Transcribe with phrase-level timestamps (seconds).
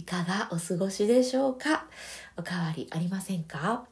[0.00, 1.84] いかがお過ごしでしょうか？
[2.38, 3.84] おかわりありませんか？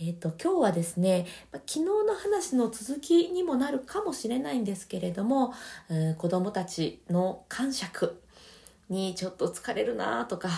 [0.00, 5.54] えっ、ー、と今日はですね、昨日の話の続きにもなるかもしれないんですけれども、
[5.88, 8.20] うん、子供たちの感触
[8.88, 10.48] にちょっと疲れるなとか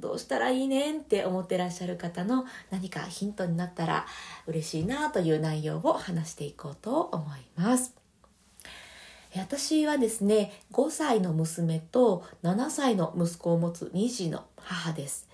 [0.00, 4.06] どうしたらいいねんって思ってらっしゃる方の何かヒントになったら
[4.48, 7.99] 嬉しいなという内容を話していこうと思います。
[9.36, 15.28] 私はですね5歳の娘と7歳の息子を持つ2児の母です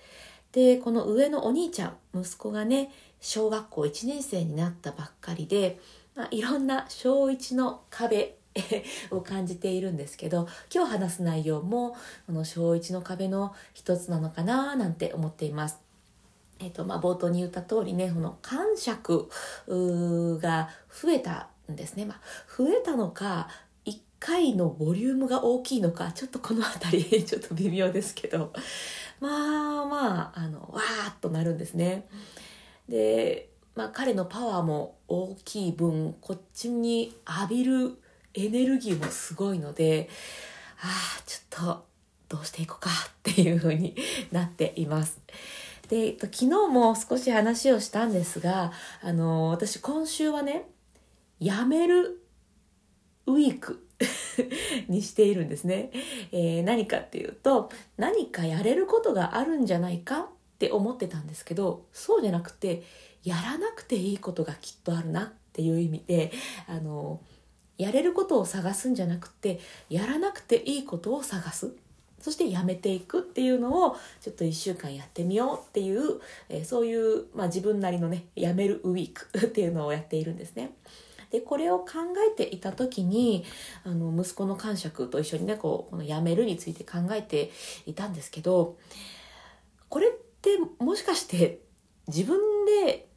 [0.51, 5.79] でこの上のお兄ちゃん息子がね小学校1年生になったばっかりで、
[6.15, 8.37] まあ、いろんな小1の壁
[9.11, 11.95] を感じているんですけど今日話す内容も
[12.25, 15.77] この小1の壁の一つなのかななんて思っています。
[16.59, 19.29] えっ、とまあ、冒頭に言った通りねこの感触
[19.67, 22.19] が増えたんですね、まあ、
[22.57, 23.47] 増えたのか
[24.19, 28.53] 回のボリュームが大きいのかちょっとこの辺り ちょっと微妙ですけど
[29.19, 32.07] まあまああのわーっとなるんですね。
[32.87, 37.97] で、まあ、彼のパワーも大きい分こっちに浴びる
[38.33, 40.09] エネルギーもすごいので
[40.79, 40.87] あ
[41.19, 41.85] あちょっと
[42.29, 43.95] どうしていこうかっていう風に
[44.31, 45.19] なっています。
[45.89, 50.69] で昨日も少し話をしたんですがあの私今週はね
[51.39, 52.21] やめる
[53.25, 53.86] ウィーク
[54.87, 55.91] にしているんですね、
[56.31, 60.27] えー、何かっていうと何かやれることがあるんじゃないかっ
[60.59, 62.83] て思ってたんですけどそうじゃなくて
[63.23, 66.31] やらなくていいことがきっとあるなっていう意味で
[66.67, 67.19] あの
[67.77, 71.71] やれることを探すんじゃなくてやらなくていいことを探す
[72.19, 76.19] そしてやめていくっていうのをちょっと1週間やってみようっていう、
[76.49, 80.71] えー、そういう、まあ、自分なりのねやめるウィークっていうのをやっているんですね。
[81.31, 81.87] でこれを考
[82.31, 83.45] えていた時に
[83.83, 87.51] あの息子の感触と一緒にねこうこの辞めるについて考えて
[87.85, 88.77] いたんですけど
[89.89, 90.11] これっ
[90.41, 91.59] てもしかして
[92.07, 92.39] 自分
[92.85, 93.07] で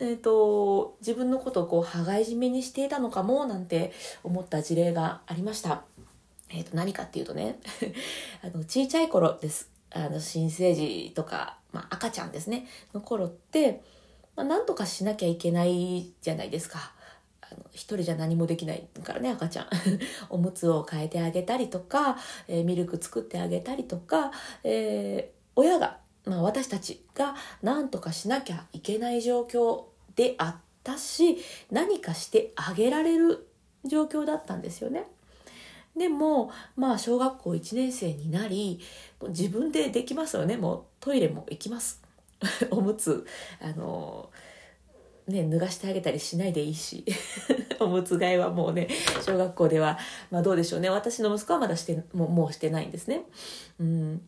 [0.00, 3.92] えーと、自分のことをこう羽交い締めにしていたのかもなんて
[4.22, 5.82] 思った事例がありました。
[6.50, 7.58] えーと、何かっていうとね
[8.42, 13.82] あの小さい頃ですあの新生児とか、まあ、赤ちゃんですねの頃って、
[14.34, 16.92] まあ、何とかしなきゃいけないじゃないですか。
[17.50, 19.68] あの一人じゃ何もできないからね赤ちゃん。
[20.30, 24.32] おむつを変えてあげたりとか、えー、ミルク作ってあげたりとか、
[24.64, 31.38] えー、親が、まあ、私たちが何とかしなきゃいけない状況であったし
[31.70, 33.48] 何かしてあげられる
[33.84, 35.06] 状況だったんですよね。
[35.96, 38.80] でもまあ小学校1年生になり
[39.28, 40.56] 自分でできますよね。
[40.56, 42.02] もうトイレも行きます。
[42.70, 43.26] おむつ
[43.60, 44.47] あのー
[45.28, 47.04] ね、脱がしてあげたりしないでいいし
[47.78, 48.88] おむつ替えはもうね
[49.24, 49.98] 小学校では、
[50.30, 53.22] まあ、どうでしょうね私の息子はまだしてももうしてないんですね。
[53.78, 54.22] うん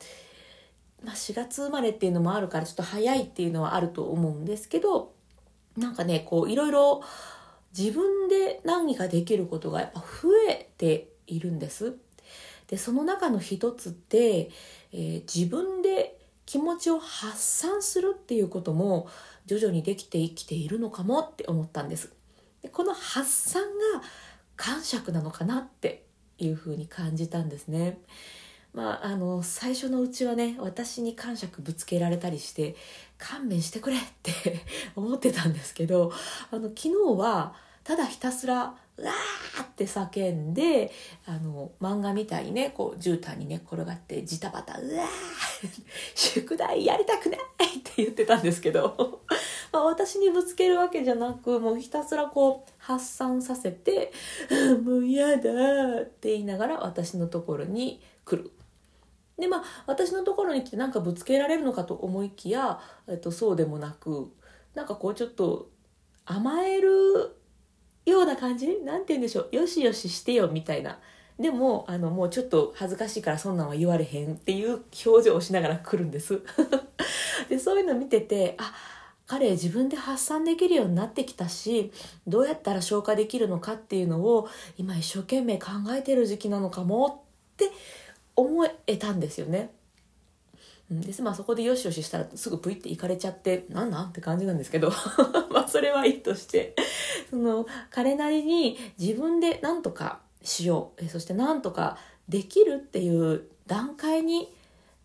[1.03, 5.13] まあ、4月生まれっていうのもあるからちょっと早いっていうのはあると思うんですけど
[5.77, 7.03] なんかねこういろいろ
[7.77, 11.97] 自分で何かできることがやっぱ増えているんです。
[12.67, 14.51] でその中の一つって、
[14.93, 16.20] えー、自分で
[16.51, 19.07] 気持ちを発散するっていうことも
[19.47, 22.13] 徐々にできて生きているのかもって思ったんです。
[22.61, 23.69] でこの発散が
[24.57, 26.03] 感触なのかなって
[26.39, 28.01] いうふうに感じたんですね。
[28.75, 32.75] まああの最初のうちはね私に感触ぶつけられたりして
[33.17, 36.11] 勘弁してくれって 思ってたんですけど
[36.51, 40.93] あの昨日はただひたすらうわーって叫んで
[41.27, 45.07] あの漫画みたいにねこう絨毯にね転がってジタバタうわー
[46.15, 47.41] 宿題やりたくない
[47.79, 49.23] って言ってたんですけど
[49.73, 54.13] まあ私にぶつけるわけじゃなくもうひたすらこう発散させて
[54.85, 58.51] 「もう嫌だ」って言いながら私のところに来る。
[59.39, 64.31] でまあ私のところに来てなんかぶつけられるのかと思いきや、えっと、そうでもなく
[64.75, 65.71] なんかこうちょっと
[66.27, 67.40] 甘える
[68.07, 68.67] ような感じ？
[68.81, 69.57] なんて言うんでしょう？
[69.57, 70.99] よしよししてよみたいな。
[71.39, 76.43] でもあのもうちょっと恥ずかしいからそんなんは言われへんっていう表情をしながら来るんです。
[77.49, 78.75] でそういうの見ててあ
[79.27, 81.93] 彼自分で発散できるようになってきたし
[82.27, 87.25] どうやったら消化できるのかっていうのを今一生懸命考えてる時期なのかも
[87.55, 87.71] って
[88.37, 89.71] 思えたんですよね。
[90.91, 94.91] うん、でまあそこでよしよししたらすぐプイって行かれちゃってなんなんって感じなんですけど。
[95.51, 96.75] まあそれはいいとして。
[97.31, 101.05] その彼なりに自分で何とかしよう。
[101.05, 101.99] えそして何とか
[102.29, 104.49] できるっていう段階に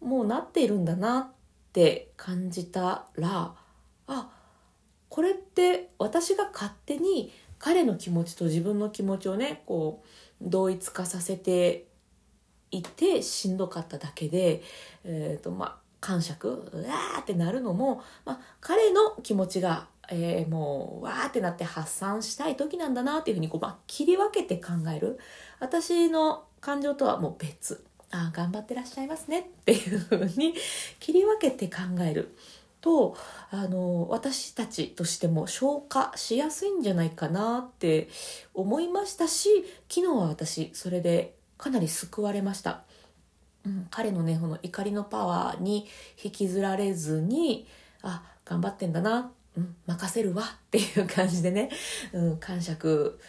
[0.01, 1.27] もうなっているんだなっ
[1.73, 3.55] て感じたら
[4.07, 4.29] あ
[5.09, 10.07] これって私が勝手に彼の気持ちと自分の気持ちをねこう
[10.41, 11.85] 同一化させて
[12.77, 14.61] いてしんどかっただけで、
[15.03, 25.19] えーとまあ、感触うわーってなるのも、まあ、彼の気持ちが、えー、もうわーってなって発散したい時なんだなっていうふうにこう、まあ、切り分けて考える
[25.59, 30.53] 私の感情とはもう別あ頑張ってらっしゃいますねっていうふうに
[30.99, 32.35] 切り分けて考える。
[32.81, 33.17] と
[33.49, 38.09] あの私たちとしても消化しやすいんじゃないかなって
[38.53, 39.49] 思いましたし
[39.89, 42.83] 昨日は私それでかなり救われました。
[43.65, 45.87] うん、彼のねこの怒りのパワーに
[46.23, 47.67] 引きずられずに
[48.03, 51.69] あ頑張ってんだな、うん、任せるわっていう感じでね、
[52.13, 53.19] うん、感触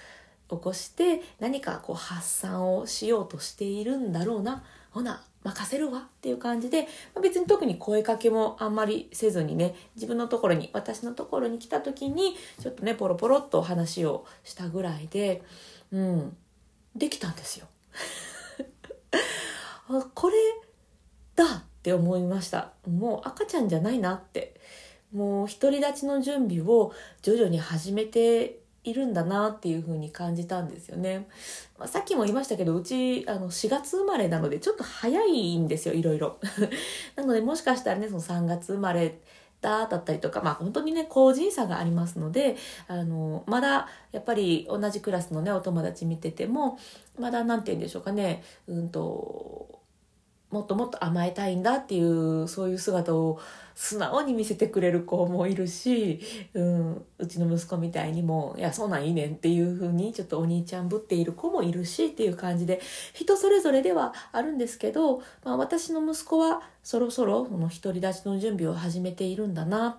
[0.51, 6.89] 起こして何かこう発散をしようとしているんだろうなほな任せるわっていう感じで、
[7.23, 15.43] 別に特に声かけもあんまりせずにね自分のところに私のところに来た時にちょっとねポロポロっと話をしたぐらいで
[15.93, 16.37] うん
[16.97, 17.69] できたんですよ。
[19.89, 20.37] あこれ
[21.35, 22.73] だって思いました。
[22.89, 24.55] もう赤ちゃんじゃないなって。
[25.13, 31.27] もう独り立ちの準備を徐々に始めているんだなっていう風に感じたんですよね、
[31.79, 36.39] まあ、さっきも言いましたけどうちあの4月生まれなのでちょっと早いんですよいろいろ。
[37.17, 39.19] なのでもしかしたらねその3月生まれ
[39.87, 42.57] だったりとかまあ本当にね個人差がありますので
[42.89, 46.79] あのまだやっぱり同じクラスのねお友達見てても
[47.19, 49.81] まだ何て言うんでしょうかねうんと
[50.51, 53.41] もっともっと甘えたいんだっていうそういう姿を
[53.75, 56.21] 素直に見せてくれる子もいるし、
[56.55, 62.81] うん、うちの息子みたいにも「いやそんなんいいねん」っていう風にちょっとお兄ちゃんぶっている子もいるしっていう感じで
[63.13, 69.99] 人それぞれではあるんですけど、まあ、私の息子はそろそろこの独り立ちの準備を始めているんだな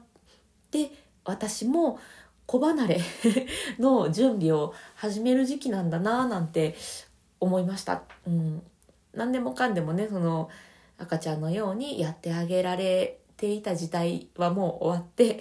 [0.72, 0.92] で
[1.24, 2.00] 私も
[2.48, 3.02] 子離れ
[3.78, 6.76] の準備を始める時期なんだななんて
[7.40, 8.02] 思いました。
[8.26, 8.64] うん
[9.14, 10.50] 何でもかんでもねその
[10.98, 15.40] 赤ちゃんのようにやってあげられていた時代はもう終わって、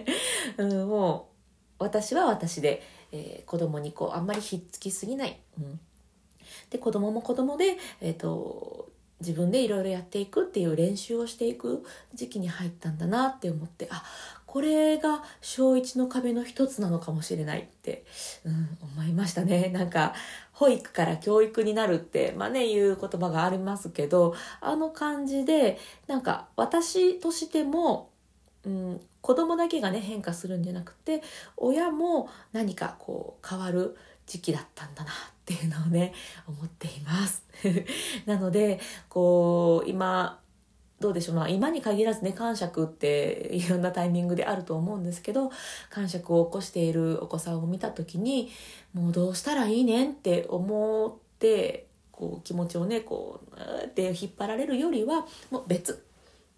[0.58, 1.30] うん、も
[1.78, 5.40] う私は私で、えー、子供にこうあんまりひっつきすぎない。
[5.58, 5.80] うん、
[6.68, 8.90] で子供も子供で、えーと、
[9.20, 11.84] 自分でいろいろやっていくっていう練習をしていく
[12.14, 14.02] 時期に入ったんだなって思ってあ
[14.46, 18.04] これが小1の壁の一つなのかもしれないって、
[18.44, 19.68] うん、思いましたね。
[19.68, 20.14] なんか
[20.60, 28.10] 保育から教育になるって、まあね、いう言葉がありますけど、あの感じで、なんか私としても、
[28.66, 31.22] うん、子供だけがね、変化するんじゃなくて、
[31.56, 33.96] 親も何かこう変わる
[34.26, 35.14] 時期だったんだなっ
[35.46, 36.12] ていうのをね、
[36.46, 37.42] 思っています。
[38.26, 40.39] なので、こう、今、
[41.00, 41.36] どうでしょう。
[41.36, 45.50] まあ今に限らずね感触っていろんなタイミングであると思うんですけど
[45.88, 48.50] 感触を起こしているお子さんを見た時に
[48.92, 56.04] もうどうしたらいいねんって思ってこう気持ちをねこうって引っ張られるよりはもう別。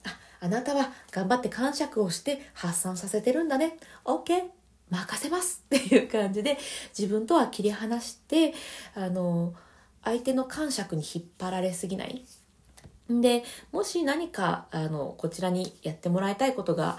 [0.04, 3.78] ああなたは頑張って感触をして発散させてるんだね。
[4.04, 4.42] OK
[4.90, 5.62] 任せます。
[5.66, 6.58] っていう感じで
[6.98, 8.54] 自分とは切り離して
[8.96, 9.54] あの
[10.02, 12.24] 相手の感触に引っ張られすぎない。
[13.20, 16.98] でもし何かあのこちらにやってもらいたいことが、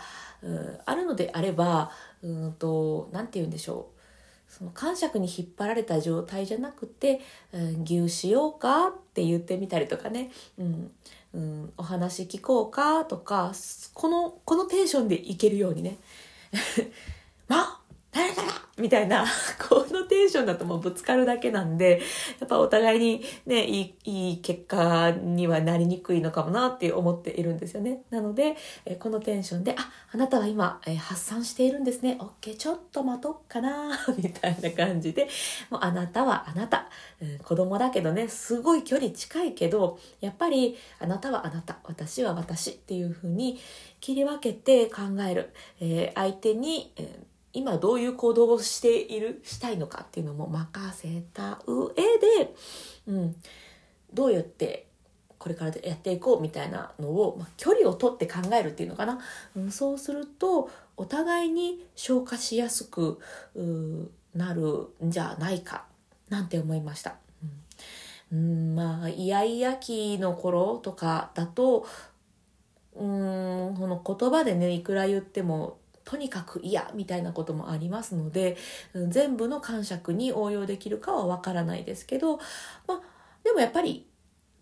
[0.86, 1.91] あるのであれば
[2.22, 7.22] うんと何て言うんでしょうその感触に引っ張られた状態じゃなくて
[7.53, 10.91] 「うん、牛しようか?」って言ってみたりとかね、うん
[11.34, 13.53] うん、お話聞こうかとか
[13.93, 15.98] このこのテンションでいけるようにね
[17.48, 17.79] 「まあ
[18.12, 18.43] 誰だ
[18.77, 19.23] みたいな、
[19.69, 22.01] このテンションだともうぶつかるだけなんで、
[22.39, 28.01] やっぱお互いにね、いい、いい結果にはなりにくいのかもなって思っているんですよね。
[28.09, 32.17] なので、えこのテンションで、あ、あなたは今、え発散しているんですね。
[32.19, 35.27] OK、ちょっと待とっかな みたいな感じで、
[35.69, 36.89] もうあなたはあなた、
[37.21, 37.37] うん。
[37.37, 43.59] 子供だけどね、すごい距離近いけど、やっぱりあなたはあなた、私は私っていう風に
[43.99, 45.51] 切り分けて考える。
[45.79, 52.53] えー、相手に、えー今どういう行動をしているしたいのかっていうのも任せた上で、
[53.07, 53.36] うん、
[54.12, 54.88] どうやって
[55.38, 59.19] これからやっていこうみたいなのを、まあ、距離を取って考えるっていうのかな、
[59.55, 63.19] うん、そうするとお互いに消化しやすく
[64.33, 65.86] なるんじゃないか
[66.29, 67.15] なんて思いました。
[68.31, 71.86] うん、まあイヤイヤ期の頃とかだと
[72.95, 78.57] うーんこの言葉でねいくら言ってもとにかく嫌みたいなこともありますので
[79.10, 82.38] 全部の感触に応用できるかはわからないですけど、
[82.88, 83.01] まあ、
[83.43, 84.07] でもやっぱり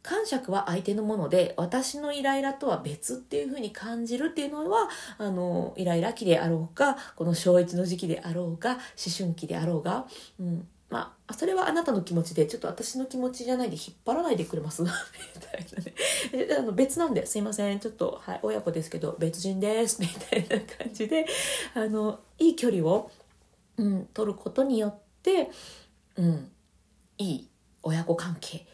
[0.04, 8.80] 感触は相手のもので私のイライラとは別っていうふうに感じるっていうのはあのイライラ期であろうかこの小1の時期であろうが思
[9.16, 10.08] 春期であろうが、
[10.40, 16.56] うん、まあ、それはあなたの気持ちで、ちょっと私の気持ちじゃないで引っ張らないでくれますみたいなね。
[16.60, 21.26] あの別なんで、すいません、ちょっと、はい、親子ですけど、別人です、みたいな感じで、
[21.74, 23.10] あの、いい距離を、
[23.78, 25.50] うん、取ることによって、
[26.18, 26.52] うん、
[27.18, 27.50] いい
[27.84, 28.68] 親子関係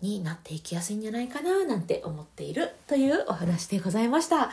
[0.00, 4.50] になっていきやすいんじゃないかななんて思っているというお話でございました。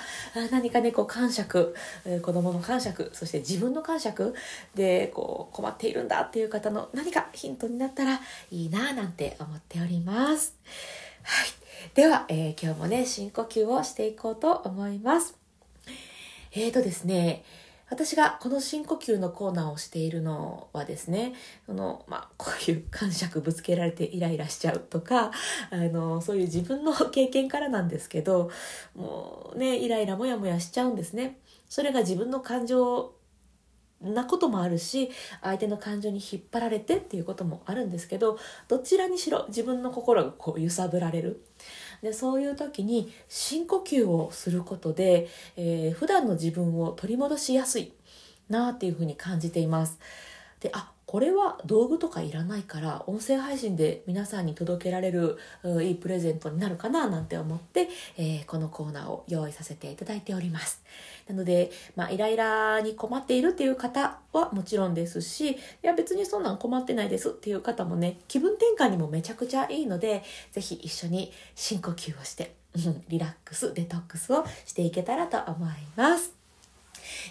[0.52, 1.76] 何かね、こう感触、
[2.22, 4.36] 子供の感触、そして自分の感触
[4.76, 8.20] でこう困っているんだっていう方の何かヒントになったら
[8.52, 10.56] いいななんて思っております。
[11.24, 11.50] はい。
[11.94, 15.36] では、えー、今日もね、深呼吸をしていこうと思います。
[16.52, 17.44] えーとですね、
[17.90, 21.34] 私がこの深呼吸のコーナーをしているのはですね、
[21.66, 25.32] その、まあ、こういう感触ぶつけられてイライラしちゃうとか、
[25.72, 28.52] あの、そういう自分の経験からなんですけど、
[28.96, 31.40] もうね、イライラもやもやしちゃうんですね。
[31.70, 33.14] それが自分の感情
[34.02, 35.10] なこともあるし
[35.42, 41.44] 相手の感情に引っ張られてっていうこともあるんですけどどちらにしろ自分の心がこう揺さぶられる
[42.02, 47.94] でそういう時に深呼吸をすることで、えー、普段の自分を取り戻しやすい
[48.50, 50.00] なっていうふうに感じています。
[50.60, 55.38] であこれは道具とかいらないから音声配信で皆さんに届けられる
[55.82, 57.88] いいプレゼントになるかななんて思って、
[58.18, 60.84] えー、このコーナーを用意させていただいております。
[61.30, 72.54] なので、まあ、イライラに困っているっていう方はもちろんですし、いや別にそんなん困ってないですっていう方もね、気分転換にもめちゃくちゃいいので、ぜひ一緒に深呼吸をして、
[73.08, 76.34] リラックス、デトックスをしていけたらと思います。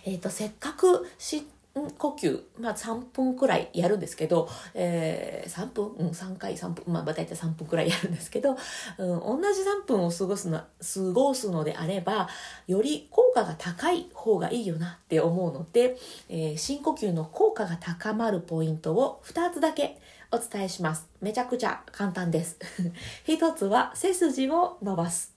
[0.06, 1.55] えっ、ー、と、せっかく知って
[1.98, 8.56] 呼吸、まあ3分くらいやるんですけど、えー、3分、うん、3回3分、まあ大体3分くらいやるんですけど、
[8.98, 10.66] うん、同じ3分を過ごすの、過
[11.12, 12.28] ごすのであれば、
[12.66, 15.96] より効果が高い方がいいよなって思うので、
[16.28, 20.00] えー、深呼吸の効果が高まるポイントを2つだけ
[20.32, 21.08] お伝えします。
[21.20, 22.58] めちゃくちゃ簡単です。
[23.26, 25.34] 1つは背筋を伸ばす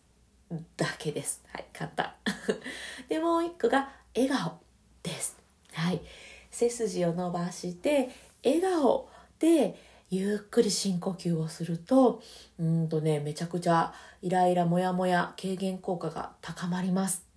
[0.78, 1.44] だけです。
[1.52, 2.14] はい、簡単。
[3.10, 4.60] で、もう1個が笑顔
[5.04, 5.38] です。
[5.74, 6.02] はい。
[6.52, 8.10] 背筋を伸ばして
[8.44, 9.76] 笑顔で
[10.10, 12.22] ゆっくり深呼吸をすると
[12.60, 17.30] うんとねめちゃくちゃイライラモヤモヤ軽減効果が高まります。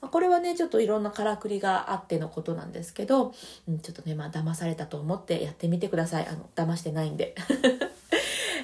[0.00, 3.34] まあ、これはねちょっといろんなからくりがあってのことなんですけど、
[3.68, 7.34] うん、ちょっとねまあ騙されたと思ってやってみてくださいあの騙してないんで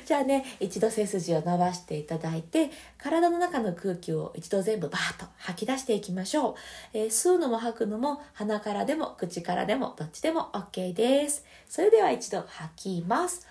[0.04, 6.54] じゃあね、一度背筋を伸ばしていただいて、体の中の空気を一度全部バーッと吐き出していきましょう。
[6.92, 11.44] えー、吸うのも吐くのも鼻からでも口からでもどっちでも OK です。
[11.68, 13.46] それでは一度吐きます。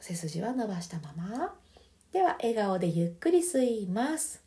[0.00, 1.54] 背筋は伸ばしたまま。
[2.12, 4.42] では笑顔でゆっくり吸います。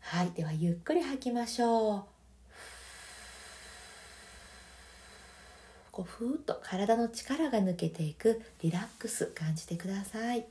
[0.00, 2.13] はい、ではゆっくり吐きましょう。
[5.94, 10.44] こうふーっと体の力が抜けていくリラックス感じてください。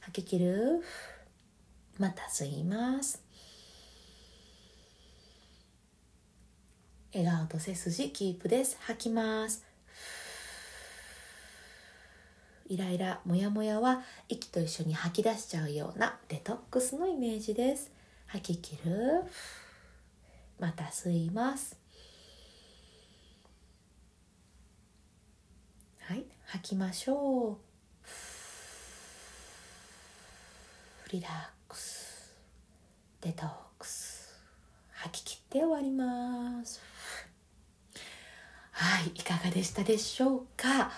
[0.00, 0.82] 吐き切る。
[1.98, 3.22] また吸います。
[7.14, 8.76] 笑顔と背筋キープです。
[8.80, 9.64] 吐きます。
[12.66, 17.92] イライラモヤモヤは息と一緒に吐き出しちゃうようなデトックスのイメージです。
[18.26, 19.22] 吐き切る。
[20.58, 21.78] また吸います
[26.08, 27.56] はい吐きましょう。
[31.12, 31.30] リラッ
[31.68, 32.34] クス。
[33.20, 34.34] デトックス。
[34.92, 36.80] 吐き切って終わります。
[38.70, 40.90] はいいかがでしたでしょうか？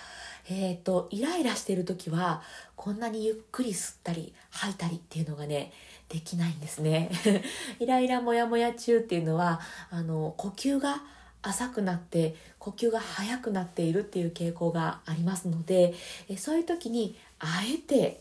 [0.49, 2.43] えっ、ー、とイライラしてる時は
[2.77, 5.73] こんなにゆっくり吸ったり吐いたりっていうのがね
[6.09, 7.11] できないんですね。
[7.81, 11.03] イライラモヤモヤ中っていうのはあの呼吸が
[11.43, 15.95] 浅くなって呼吸が速くなっているっていう傾向がありますので
[16.37, 18.21] そういう時にあえて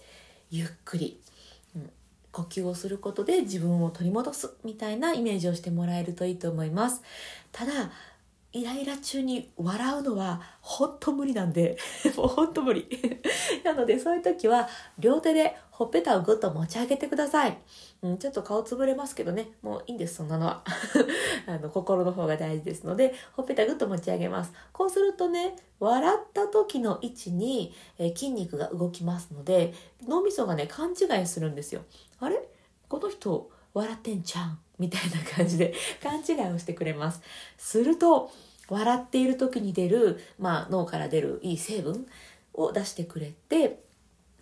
[0.50, 1.20] ゆっくり、
[1.76, 1.90] うん、
[2.32, 7.02] 呼吸をすることで自分を取り戻すみたいなイメージをしてもらえるといいと思います。
[7.52, 7.92] ただ
[8.52, 11.78] イライラ中に笑うのは本当無理なんで
[12.18, 12.88] もう本当無理。
[13.64, 17.58] なのでそういう時は両手でほっぺたをぐっと持ち上げてください、
[18.02, 19.48] うん、ちょっと顔つぶれますけどね。
[19.62, 20.66] もういいんですそんなのは。
[21.48, 24.52] あの心の方が大事ですのでほっぺたぐっと持ち上げます。
[24.74, 29.74] こうするとね笑った時の位置に、え筋肉が動きますので
[30.06, 31.84] 脳みそがね勘違いするんですよ。
[32.20, 32.46] あれ？
[32.90, 34.60] この人笑ってんじゃん？
[34.80, 37.22] みたいな感じで 勘違いをしてくれます。
[37.58, 38.32] すると、
[38.68, 42.06] 笑っている時に出る、まあ、脳から出るいい成分
[42.54, 43.80] を出してくれて、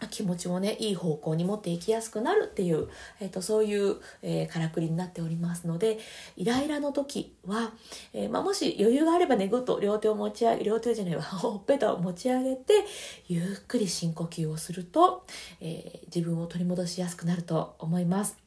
[0.05, 2.87] 気持ちもね、いい方向に持っていきやすくなるっていう、
[3.19, 5.97] え、ー、と、そういう、えー、からくりになっておりますので、
[6.35, 7.73] イライラの時は、
[8.13, 12.85] えー、まあ、もし余裕があればね、ぐっと両手を持ち上げ、両手じゃないわ、 ほっぺたを持ち上げて、
[13.27, 15.25] ゆっくり深呼吸をすると、
[15.61, 18.37] え自分を取り戻しやすくなると思います。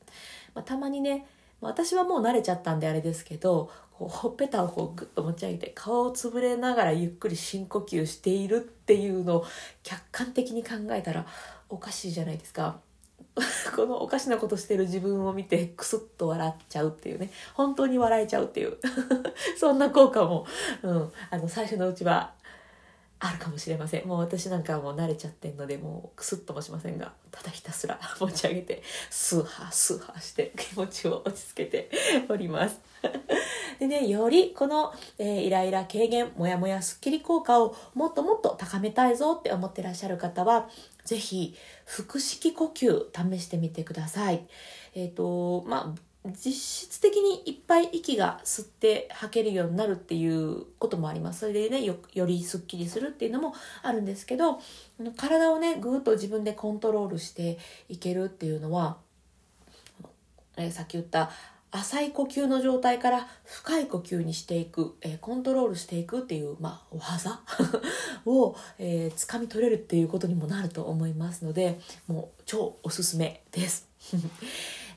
[0.55, 1.27] まあ、たまにね、
[1.61, 9.47] 私はもう慣れちゃったんであれですけどこうほっぺたをこうグッと持ち上げて顔をつぶれながらゆっくり深呼吸しているっていうのを
[9.83, 11.27] 客観的に考えたら
[11.69, 12.81] おかしいじゃないですか。
[13.77, 17.31] このおかしなことしてる自分を見てクスッと笑っちゃうっていうね。
[17.55, 18.79] 本当に笑えちゃうっていう。
[19.59, 20.47] そんな効果も、
[20.83, 22.33] うん、あの最初のうちは
[23.23, 24.09] あるかもしれません。
[24.09, 31.91] もう私なんかはもう慣れちゃってんのでもうクスッともしませんがただひたすら 持ち上げてスーハースーハーして気持ちを落ち着けて
[32.31, 32.81] おります。
[33.79, 40.71] でねよりこの、えー、イライラ軽減モヤモヤスッキリ効果をもっともっと高めたいぞって思ってらっしゃる方は
[41.05, 44.47] 是非腹式呼吸試してみてください。
[44.95, 51.97] えっ、ー、とまあ実質的にいっぱい息が吸って吐けるようになるっていうこともありますそれでねよ
[52.27, 54.61] りすっきりするっていうのもあるんですけど
[55.17, 57.59] 体をねぐーっと自分でコントロールして
[57.89, 58.99] いけるっていうのは、
[60.59, 61.31] え、さっき言った
[61.73, 67.41] 浅い呼吸の状態から深い呼吸にしていく、え、コントロールしていくっていう、まあ、技
[68.27, 73.89] を、えー、掴み取れるっていうことにもなると思いますのでもう超おすすめです。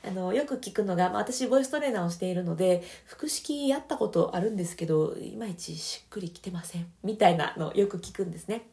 [0.06, 8.66] あのよく聞くのが、まあ、私ボイストレーナーをしているので腹式やったことあるんですけどいまいちしっくりきてませんみたいなのよく聞くんですね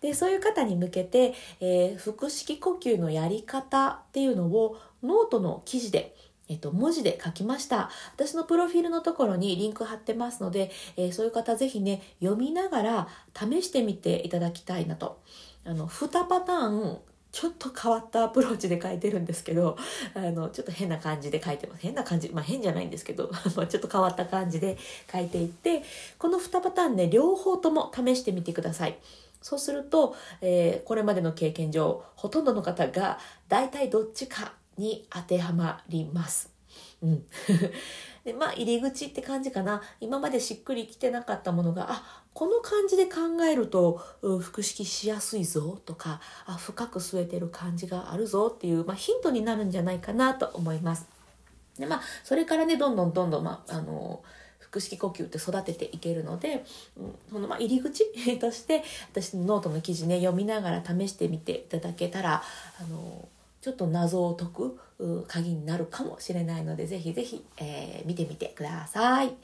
[0.00, 6.14] でそういう方に向けて、えー、腹式呼吸のやり方っていうのをノートの記事で
[6.46, 7.90] えっと、文字で書きました。
[8.14, 15.22] 私のプロフィールのところにリンク貼ってますので、えー、そういう方ぜひね、読みながら試してみていただきたいなと。
[15.64, 16.98] あの、2パターン
[17.34, 19.76] ちょっと変わったアプローチで書いてるんですけど、
[20.14, 21.82] あの、ちょっと変な感じで書いてます。
[21.82, 24.78] 変な感じ、まあ変じゃないんですけど、 まちょっと変わった感じで
[25.12, 25.82] 書いていって、
[26.16, 28.96] この2パターンね、両方とも試してみてください。
[29.42, 33.18] そうすると、えー、これまでの経験上、ほとんどの方が
[33.48, 36.52] 大体どっちかに当てはまります。
[37.02, 37.26] うん。
[38.24, 51.06] でまあ入り口って感じかな今までしっくりきてなかったものがあこの感じで考えると腹式しやすいぞとかあ深く据えてる感じがあるぞっていう、まあ、ヒントになるんじゃないかなと思います。
[51.78, 54.22] でまあそれからねどんどんどんどん、まあ、あの
[54.58, 56.64] 腹式呼吸って育てていけるので、
[56.96, 58.04] うん、そのまあ入り口
[58.38, 58.82] として
[59.12, 62.42] 私のノートの記事ね読みながら試してみていただけたら
[62.80, 63.28] あの
[63.64, 69.28] ちょっと謎を解く鍵になるかもしれないので、ぜひぜひ、えー、見てみてください。
[69.28, 69.34] はい。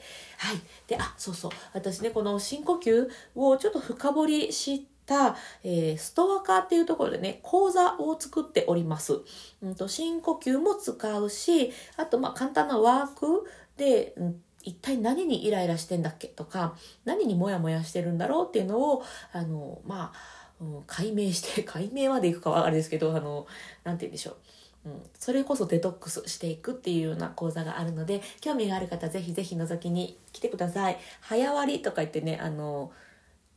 [0.85, 1.51] で、あ、そうそう。
[1.73, 9.21] 私ね、この深呼吸をちょっと深掘りした、えー、ストアカーっていうところでね、講座を作っております。
[9.63, 19.03] うんと、深呼吸も使うし、あと、まあ、簡単なワークで、うん一体何にイライラしてんだっけとか、何にモヤモヤしてるんだろうっていうのを、
[19.33, 20.40] あの、まあ、
[20.87, 23.47] 解明して、 解明までいくかはあれですけど、あの、
[23.83, 24.37] 何て言うんでしょう。
[24.83, 32.91] うん、それこそデトックスしていくっていうような講座があるので興味がある方ぜひぜひ覗きに来てください早割とか言ってねあの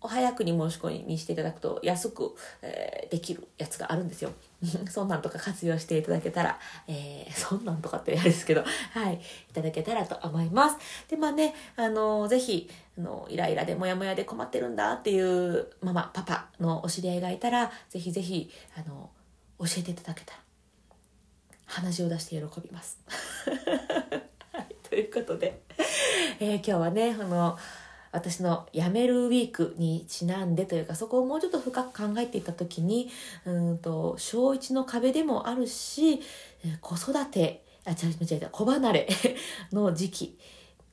[0.02, 4.32] お早くに申し込みにしていただくと安く、えー、できるやつがあるんですよ。
[4.90, 9.18] そんなんとか活用していただけたら、えー、そんなんとかってあれですけど、はい、い
[9.52, 10.76] ただけたらと思います。
[11.08, 19.10] で、まあね、あの、ぜひ、あの、イライラでモヤモヤで困ってるんだっていうママ、パパのお知り合いがいたら、ぜひぜひ、あの、
[19.58, 20.40] 教えていただけたら
[21.66, 22.98] 鼻血を出して喜びます。
[24.52, 25.62] はい、ということで、
[26.38, 27.58] えー、今日はねこの
[28.14, 33.10] 私の辞めるウィークにちなんでというかそこをもうちょっと深く考えていた時に
[33.44, 36.20] うんと小1の壁でもあるし
[36.80, 39.08] 子育てあ違う違う違う子離れ
[39.72, 40.38] の時期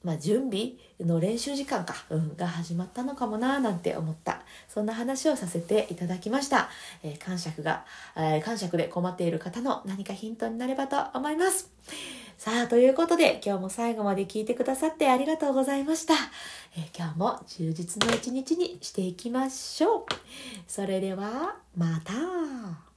[0.04, 4.42] まあ、準備の練習時間か、うん、が始まったのかもななんて思った。
[4.68, 6.70] そんな話をさせていただきました、
[7.04, 7.86] えー、感触が、
[8.16, 11.70] えー、感触で困っている方の何かヒントになればと思います。
[12.38, 16.16] さあということで今日も最後まで聞いてくださってありがとうございました、
[16.76, 20.06] えー、今日も充実の一日にしていきましょう。
[20.68, 22.91] それではまた。